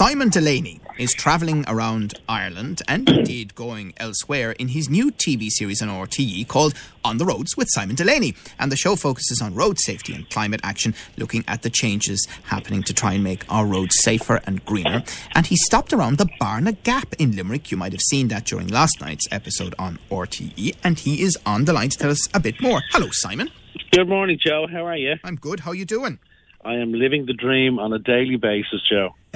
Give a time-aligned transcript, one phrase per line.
[0.00, 5.82] Simon Delaney is travelling around Ireland and indeed going elsewhere in his new TV series
[5.82, 6.72] on RTE called
[7.04, 8.34] On the Roads with Simon Delaney.
[8.58, 12.82] And the show focuses on road safety and climate action, looking at the changes happening
[12.84, 15.02] to try and make our roads safer and greener.
[15.34, 17.70] And he stopped around the Barna Gap in Limerick.
[17.70, 20.76] You might have seen that during last night's episode on RTE.
[20.82, 22.80] And he is on the line to tell us a bit more.
[22.92, 23.50] Hello, Simon.
[23.92, 24.66] Good morning, Joe.
[24.66, 25.16] How are you?
[25.22, 25.60] I'm good.
[25.60, 26.20] How are you doing?
[26.64, 29.14] I am living the dream on a daily basis, Joe.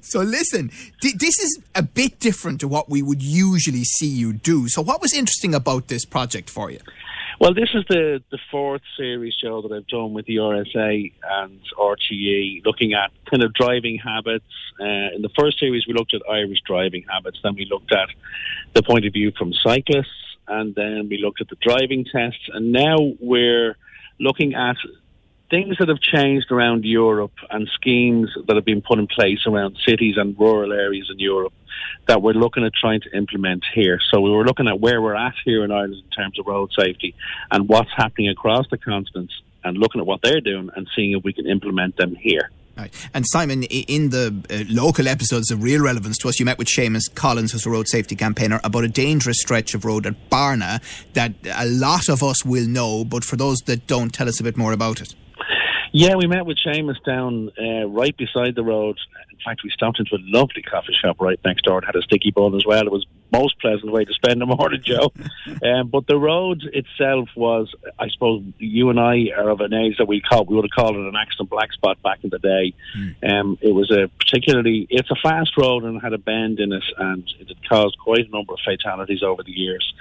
[0.00, 0.70] so listen,
[1.00, 4.68] th- this is a bit different to what we would usually see you do.
[4.68, 6.78] So what was interesting about this project for you?
[7.38, 11.60] Well, this is the, the fourth series show that I've done with the RSA and
[11.78, 14.46] RTE, looking at kind of driving habits.
[14.80, 17.38] Uh, in the first series, we looked at Irish driving habits.
[17.42, 18.08] Then we looked at
[18.72, 22.48] the point of view from cyclists, and then we looked at the driving tests.
[22.54, 23.76] And now we're
[24.18, 24.76] looking at
[25.50, 29.76] things that have changed around Europe and schemes that have been put in place around
[29.86, 31.52] cities and rural areas in Europe
[32.08, 34.00] that we're looking at trying to implement here.
[34.10, 36.70] So we were looking at where we're at here in Ireland in terms of road
[36.78, 37.14] safety
[37.50, 39.30] and what's happening across the continent
[39.64, 42.50] and looking at what they're doing and seeing if we can implement them here.
[42.76, 42.92] Right.
[43.14, 46.68] And Simon, in the uh, local episodes of real relevance to us, you met with
[46.68, 50.82] Seamus Collins, who's a road safety campaigner, about a dangerous stretch of road at Barna
[51.14, 54.42] that a lot of us will know, but for those that don't, tell us a
[54.42, 55.14] bit more about it.
[55.92, 58.98] Yeah, we met with Seamus down uh, right beside the road.
[59.30, 62.02] In fact, we stopped into a lovely coffee shop right next door and had a
[62.02, 62.82] sticky bun as well.
[62.82, 63.06] It was
[63.38, 65.12] most pleasant way to spend the morning, Joe.
[65.64, 69.96] um, but the road itself was, I suppose, you and I are of an age
[69.98, 72.38] that we call we would have called it an accident black spot back in the
[72.38, 72.72] day.
[72.96, 73.30] Mm.
[73.30, 76.84] Um, it was a particularly it's a fast road and had a bend in it,
[76.98, 79.92] and it had caused quite a number of fatalities over the years.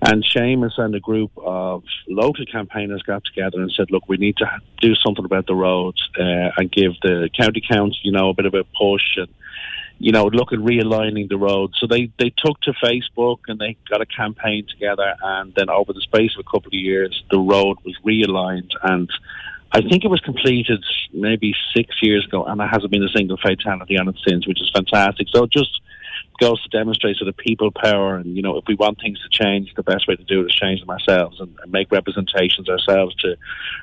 [0.00, 4.36] And Seamus and a group of local campaigners got together and said, "Look, we need
[4.38, 4.46] to
[4.80, 8.46] do something about the roads uh, and give the county council, you know, a bit
[8.46, 9.28] of a push and."
[9.98, 11.74] You know, look at realigning the road.
[11.78, 15.14] So they, they took to Facebook and they got a campaign together.
[15.22, 18.70] And then over the space of a couple of years, the road was realigned.
[18.82, 19.10] And
[19.72, 23.36] I think it was completed maybe six years ago, and there hasn't been a single
[23.36, 25.26] fatality on it since, which is fantastic.
[25.34, 25.80] So just
[26.38, 28.16] goes to demonstrate sort of people power.
[28.16, 30.46] And, you know, if we want things to change, the best way to do it
[30.46, 33.36] is change them ourselves and, and make representations ourselves to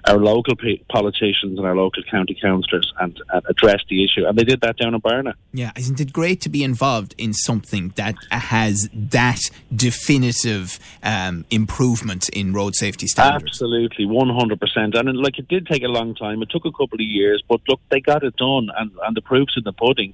[0.08, 4.26] our local pe- politicians and our local county councillors and, and, address the issue.
[4.26, 5.34] And they did that down in Barna.
[5.54, 9.40] Yeah, isn't it great to be involved in something that has that
[9.74, 13.62] definitive um, improvement in road safety standards?
[13.62, 14.98] Absolutely, 100%.
[14.98, 16.42] And like it did take a long time.
[16.42, 19.22] It took a couple of years, but look, they got it done and, and the
[19.22, 20.14] proof's in the pudding.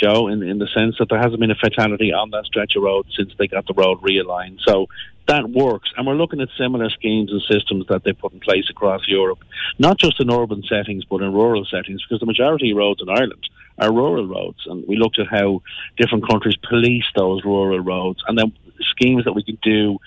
[0.00, 2.82] Joe, in, in the sense that there hasn't been a fatality on that stretch of
[2.82, 4.58] road since they got the road realigned.
[4.66, 4.86] So
[5.28, 5.90] that works.
[5.96, 9.38] And we're looking at similar schemes and systems that they put in place across Europe,
[9.78, 13.08] not just in urban settings, but in rural settings, because the majority of roads in
[13.08, 14.60] Ireland are rural roads.
[14.66, 15.62] And we looked at how
[15.96, 18.52] different countries police those rural roads and then
[18.90, 19.98] schemes that we could do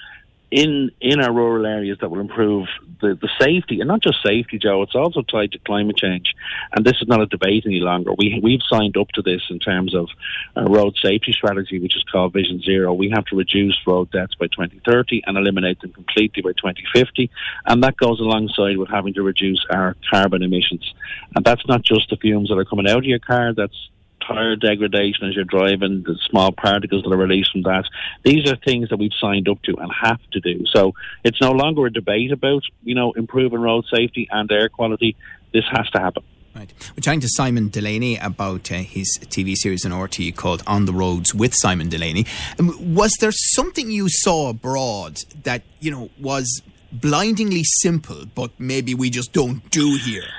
[0.53, 2.67] in in our rural areas that will improve
[3.01, 4.83] the, the safety and not just safety, Joe.
[4.83, 6.35] It's also tied to climate change,
[6.71, 8.11] and this is not a debate any longer.
[8.15, 10.09] We we've signed up to this in terms of
[10.55, 12.93] a road safety strategy, which is called Vision Zero.
[12.93, 17.31] We have to reduce road deaths by 2030 and eliminate them completely by 2050,
[17.65, 20.93] and that goes alongside with having to reduce our carbon emissions.
[21.35, 23.53] And that's not just the fumes that are coming out of your car.
[23.53, 23.89] That's
[24.27, 27.85] tire degradation as you're driving, the small particles that are released from that.
[28.23, 30.65] These are things that we've signed up to and have to do.
[30.67, 35.15] So it's no longer a debate about, you know, improving road safety and air quality.
[35.53, 36.23] This has to happen.
[36.55, 36.71] Right.
[36.95, 40.93] We're chatting to Simon Delaney about uh, his TV series on RTE called On the
[40.93, 42.27] Roads with Simon Delaney.
[42.59, 48.93] Um, was there something you saw abroad that, you know, was blindingly simple, but maybe
[48.93, 50.29] we just don't do here?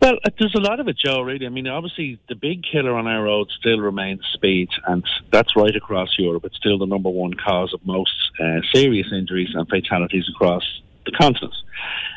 [0.00, 1.44] Well, uh, there's a lot of it, Joe, really.
[1.44, 5.76] I mean, obviously, the big killer on our roads still remains speed, and that's right
[5.76, 6.44] across Europe.
[6.46, 10.62] It's still the number one cause of most uh, serious injuries and fatalities across
[11.04, 11.54] the continent.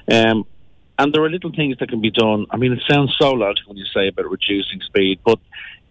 [0.10, 0.46] Um,
[0.98, 2.46] and there are little things that can be done.
[2.52, 5.40] I mean, it sounds so logical when you say about reducing speed, but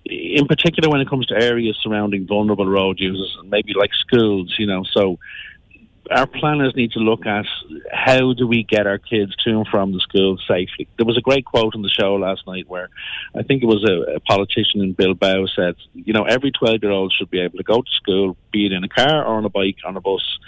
[0.06, 4.54] in particular when it comes to areas surrounding vulnerable road users, and maybe like schools,
[4.58, 5.18] you know, so
[6.10, 7.46] our planners need to look at
[7.92, 10.88] how do we get our kids to and from the school safely.
[10.96, 12.88] There was a great quote on the show last night where
[13.34, 16.92] I think it was a, a politician in Bilbao said, you know, every 12 year
[16.92, 19.44] old should be able to go to school, be it in a car or on
[19.44, 20.38] a bike, on a bus,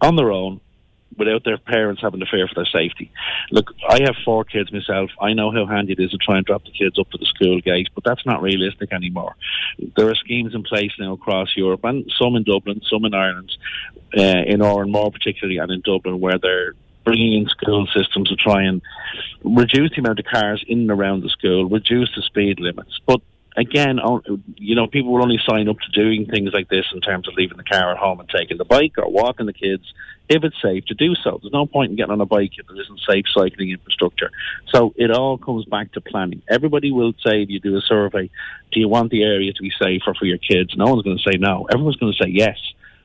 [0.00, 0.60] on their own,
[1.18, 3.10] without their parents having to fear for their safety.
[3.50, 5.10] Look, I have four kids myself.
[5.20, 7.26] I know how handy it is to try and drop the kids up to the
[7.26, 9.34] school gate, but that's not realistic anymore.
[9.96, 13.52] There are schemes in place now across Europe, and some in Dublin, some in Ireland,
[14.16, 16.74] uh, in Oranmore particularly, and in Dublin, where they're
[17.04, 18.80] bringing in school systems to try and
[19.44, 22.98] reduce the amount of cars in and around the school, reduce the speed limits.
[23.06, 23.20] But
[23.56, 24.22] again, oh,
[24.56, 27.34] you know, people will only sign up to doing things like this in terms of
[27.34, 29.84] leaving the car at home and taking the bike or walking the kids
[30.28, 31.38] if it's safe to do so.
[31.40, 34.30] There's no point in getting on a bike if there isn't safe cycling infrastructure.
[34.72, 36.42] So it all comes back to planning.
[36.48, 38.30] Everybody will say, if you do a survey,
[38.72, 40.74] do you want the area to be safer for your kids?
[40.76, 41.66] No one's going to say no.
[41.70, 42.58] Everyone's going to say yes.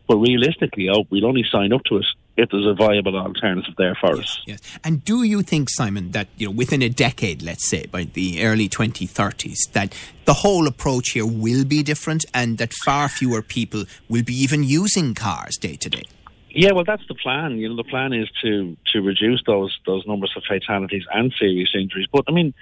[0.08, 2.06] But realistically, oh, we'll only sign up to it
[2.40, 4.42] if there's a viable alternative there for yes, us.
[4.46, 4.60] Yes.
[4.84, 8.44] And do you think, Simon, that you know within a decade, let's say by the
[8.44, 9.94] early 2030s, that
[10.26, 14.64] the whole approach here will be different, and that far fewer people will be even
[14.64, 16.04] using cars day to day?
[16.52, 17.58] Yeah, well, that's the plan.
[17.58, 21.70] You know, the plan is to to reduce those those numbers of fatalities and serious
[21.76, 22.08] injuries.
[22.12, 22.54] But I mean,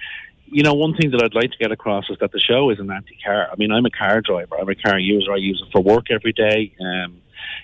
[0.50, 2.78] you know, one thing that I'd like to get across is that the show is
[2.78, 3.48] an anti-car.
[3.50, 4.56] I mean, I'm a car driver.
[4.60, 5.32] I'm a car user.
[5.32, 6.74] I use it for work every day.
[6.80, 7.20] Um,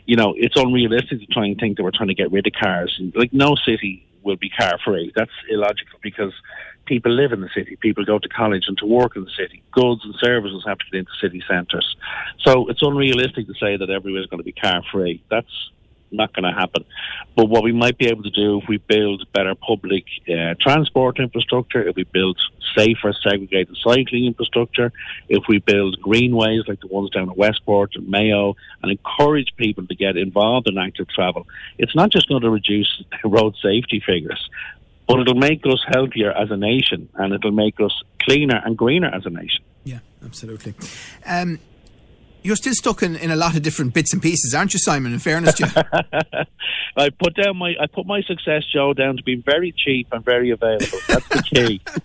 [0.06, 2.53] you know, it's unrealistic to try and think that we're trying to get rid of
[2.53, 2.99] cars.
[3.15, 5.12] Like, no city will be car free.
[5.15, 6.33] That's illogical because
[6.87, 7.77] people live in the city.
[7.77, 9.62] People go to college and to work in the city.
[9.73, 11.97] Goods and services have to get into city centres.
[12.41, 15.23] So it's unrealistic to say that everywhere is going to be car free.
[15.31, 15.47] That's
[16.14, 16.84] not going to happen.
[17.37, 21.19] But what we might be able to do if we build better public uh, transport
[21.19, 22.38] infrastructure, if we build
[22.76, 24.93] safer segregated cycling infrastructure,
[25.28, 29.87] if we build greenways like the ones down at Westport and Mayo, and encourage people
[29.87, 31.46] to get involved in active travel,
[31.78, 34.49] it's not just going to reduce road safety figures.
[35.06, 39.08] But it'll make us healthier as a nation, and it'll make us cleaner and greener
[39.08, 39.62] as a nation.
[39.84, 40.75] Yeah, absolutely.
[41.26, 41.58] Um,
[42.44, 45.14] you're still stuck in, in a lot of different bits and pieces, aren't you, Simon?
[45.14, 46.43] In fairness to you,
[46.96, 50.23] I put down my I put my success, Joe, down to being very cheap and
[50.23, 50.99] very available.
[51.08, 51.81] That's the key.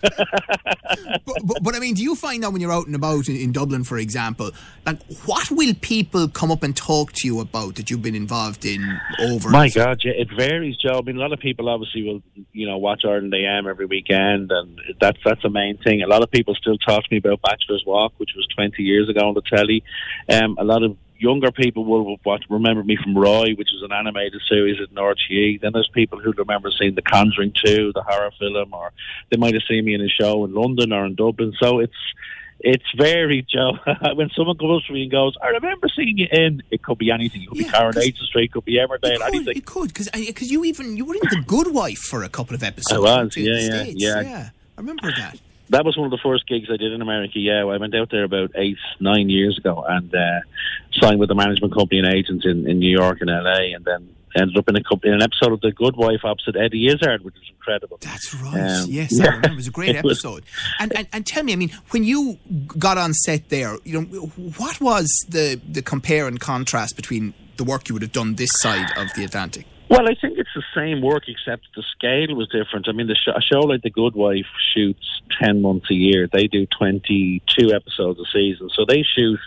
[1.26, 3.36] but, but, but, I mean, do you find that when you're out and about in,
[3.36, 4.50] in, Dublin, for example,
[4.86, 8.64] like what will people come up and talk to you about that you've been involved
[8.64, 8.82] in
[9.20, 9.50] over?
[9.50, 10.98] My God, yeah, it varies, Joe.
[10.98, 12.22] I mean, a lot of people obviously will,
[12.52, 16.02] you know, watch Ireland AM every weekend, and that's that's the main thing.
[16.02, 19.10] A lot of people still talk to me about Bachelor's Walk, which was 20 years
[19.10, 19.84] ago on the telly.
[20.30, 23.92] Um, a lot of younger people will watch, remember me from Roy, which was an
[23.92, 25.60] animated series at RTE.
[25.60, 28.92] Then there's people who remember seeing The Conjuring 2, the horror film, or
[29.30, 31.52] they might have seen me in a show in London or in Dublin.
[31.60, 31.92] So it's
[32.62, 33.78] it's varied, Joe.
[34.14, 37.10] when someone comes to me and goes, "I remember seeing you in," it could be
[37.10, 37.42] anything.
[37.42, 39.56] It could yeah, be Coronation Street, it could be Emmerdale, it could, anything.
[39.56, 42.54] It could because because you even you were in The Good Wife for a couple
[42.54, 43.04] of episodes.
[43.04, 44.48] I was, yeah, yeah, yeah, yeah.
[44.76, 45.38] I remember that
[45.70, 47.38] that was one of the first gigs I did in America.
[47.38, 50.40] Yeah, I went out there about eight, nine years ago and uh,
[50.92, 54.08] signed with a management company and agents in, in New York and LA, and then
[54.36, 57.36] ended up in a in an episode of The Good Wife opposite Eddie Izzard, which
[57.36, 57.98] is incredible.
[58.00, 58.60] That's right.
[58.60, 59.24] Um, yes, yeah.
[59.24, 59.52] I remember.
[59.52, 60.44] It was a great episode.
[60.78, 62.38] and, and and tell me, I mean, when you
[62.78, 64.06] got on set there, you know,
[64.58, 68.50] what was the the compare and contrast between the work you would have done this
[68.54, 69.66] side of the Atlantic?
[69.90, 72.88] Well, I think it's the same work, except the scale was different.
[72.88, 76.28] I mean, the show, a show like The Good Wife shoots 10 months a year.
[76.32, 78.70] They do 22 episodes a season.
[78.72, 79.40] So they shoot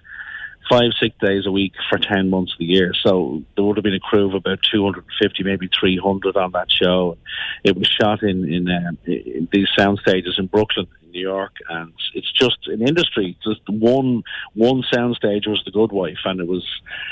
[0.69, 2.91] five, six days a week for 10 months of the year.
[3.05, 7.17] So there would have been a crew of about 250, maybe 300 on that show.
[7.63, 11.93] It was shot in, in, um, in these sound stages in Brooklyn New York, and
[12.13, 13.37] it's just an industry.
[13.43, 14.23] Just one
[14.53, 16.65] one soundstage was the Good Wife, and it was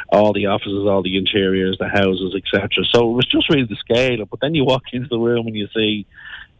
[0.09, 2.83] all the offices, all the interiors, the houses, etc.
[2.92, 4.26] So it was just really the scale.
[4.26, 6.06] But then you walk into the room and you see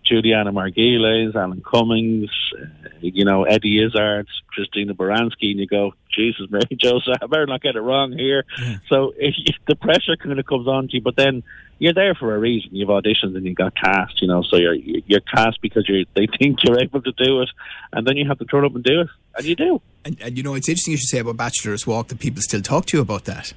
[0.04, 2.66] Julianna Margulies, Alan Cummings, uh,
[3.02, 7.62] you know, Eddie Izzard, Christina Baranski, and you go, Jesus, Mary Joseph, I better not
[7.62, 8.46] get it wrong here.
[8.62, 8.78] Yeah.
[8.90, 11.44] So if, if the pressure kind of comes on to you, but then
[11.80, 12.76] you're there for a reason.
[12.76, 16.28] You've auditioned and you got cast, you know, so you're you're cast because you they
[16.38, 17.50] think you're able to do it,
[17.92, 19.82] and then you have to turn up and do it, and you do.
[20.06, 22.62] And, and you know, it's interesting you should say about Bachelor's Walk that people still
[22.62, 23.54] talk to you about that.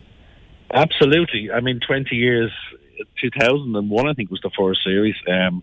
[0.72, 1.50] Absolutely.
[1.52, 2.50] I mean, 20 years
[3.20, 5.14] 2001, I think, was the first series.
[5.28, 5.62] Um,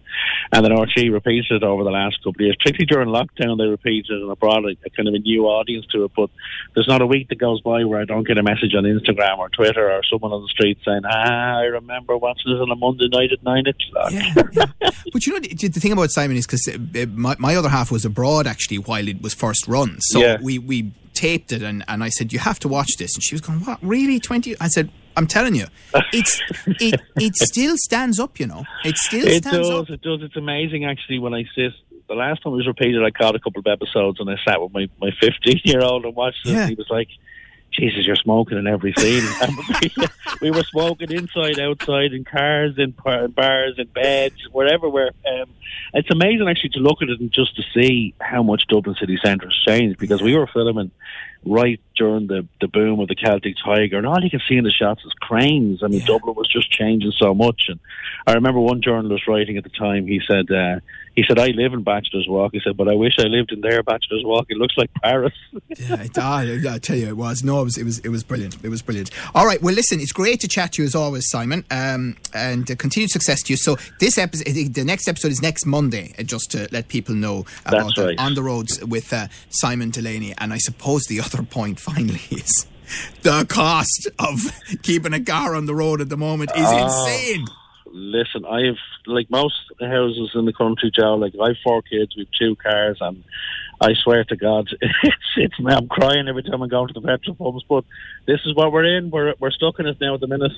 [0.51, 2.55] and then RTE repeated it over the last couple of years.
[2.57, 5.85] Particularly during lockdown, they repeated it and brought a, a, kind of a new audience
[5.88, 6.11] to it.
[6.15, 6.29] But
[6.73, 9.38] there's not a week that goes by where I don't get a message on Instagram
[9.38, 12.75] or Twitter or someone on the street saying, ah, I remember watching this on a
[12.75, 14.11] Monday night at 9 o'clock.
[14.11, 14.33] Yeah,
[14.81, 14.91] yeah.
[15.13, 17.91] but you know, the, the thing about Simon is because uh, my, my other half
[17.91, 19.97] was abroad actually while it was first run.
[20.00, 20.38] So yeah.
[20.41, 23.15] we, we taped it and, and I said, You have to watch this.
[23.15, 24.19] And she was going, What, really?
[24.19, 24.55] 20?
[24.59, 25.65] I said, I'm telling you,
[26.13, 28.39] it's it it still stands up.
[28.39, 29.53] You know, it still stands up.
[29.53, 29.89] it stands does, up.
[29.89, 30.22] It does.
[30.24, 31.74] It's amazing actually when I sit.
[32.08, 34.62] The last time it was repeated, I caught a couple of episodes and I sat
[34.62, 36.51] with my my 15 year old and watched it.
[36.51, 36.62] Yeah.
[36.62, 37.08] And he was like,
[37.72, 39.24] Jesus, you're smoking in every scene.
[40.41, 45.12] we were smoking inside, outside, in cars, in bars, in beds, wherever we're.
[45.25, 45.50] Um,
[45.94, 49.18] it's amazing actually to look at it and just to see how much Dublin city
[49.24, 50.91] centre has changed because we were filming
[51.45, 54.63] right during the, the boom of the Celtic Tiger, and all you can see in
[54.63, 55.83] the shots is cranes.
[55.83, 56.07] I mean, yeah.
[56.07, 57.65] Dublin was just changing so much.
[57.67, 57.79] And
[58.25, 60.07] I remember one journalist writing at the time.
[60.07, 60.79] He said, uh,
[61.15, 63.62] "He said I live in Bachelor's Walk." He said, "But I wish I lived in
[63.62, 64.48] their Bachelor's Walk.
[64.50, 65.33] It looks like Paris."
[65.77, 67.43] yeah, it, I, I tell you, it was.
[67.43, 68.57] No, it was, it was, it was brilliant.
[68.63, 69.12] It was brilliant.
[69.36, 72.69] All right, well, listen, it's great to chat to you as always, Simon, um, and
[72.69, 73.57] uh, continued success to you.
[73.57, 77.45] So this episode, the next episode is next Monday, uh, just to let people know
[77.65, 78.17] about right.
[78.19, 80.33] on the roads with uh, Simon Delaney.
[80.38, 82.67] And I suppose the other point finally is
[83.23, 84.51] the cost of
[84.83, 87.45] keeping a car on the road at the moment is uh, insane.
[87.85, 91.15] Listen, I've like most houses in the country, Joe.
[91.15, 93.23] Like I've four kids with two cars, and
[93.79, 95.73] I swear to God, it's it's me.
[95.73, 97.65] I'm crying every time I go to the petrol pumps.
[97.67, 97.83] But
[98.27, 99.09] this is what we're in.
[99.09, 100.53] We're we're stuck in it now at the minute.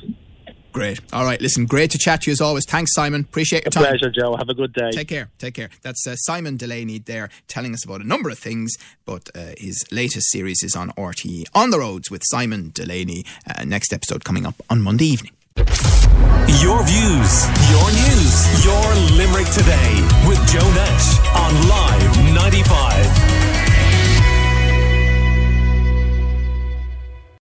[0.74, 1.00] Great.
[1.14, 1.40] All right.
[1.40, 2.66] Listen, great to chat to you as always.
[2.68, 3.22] Thanks, Simon.
[3.22, 3.84] Appreciate your time.
[3.86, 4.36] pleasure, Joe.
[4.36, 4.90] Have a good day.
[4.92, 5.30] Take care.
[5.38, 5.70] Take care.
[5.84, 8.76] That's uh, Simon Delaney there telling us about a number of things,
[9.06, 13.24] but uh, his latest series is on RTE On the Roads with Simon Delaney.
[13.48, 15.32] Uh, next episode coming up on Monday evening.
[15.56, 18.84] Your views, your news, your
[19.16, 23.53] Limerick today with Joe Nash on Live 95.